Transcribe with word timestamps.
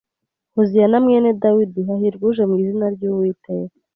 «Hoziyana 0.55 0.97
mwene 1.03 1.29
Dawidi! 1.41 1.79
Hahirwa 1.87 2.23
uje 2.29 2.43
mu 2.49 2.55
izina 2.63 2.85
ry'Uwiteka! 2.95 3.75